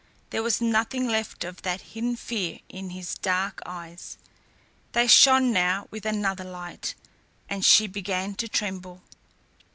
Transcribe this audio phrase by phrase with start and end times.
[0.31, 4.17] There was nothing left of that hidden fear in his dark eyes.
[4.93, 6.95] They shone now with another light,
[7.47, 9.03] and she began to tremble.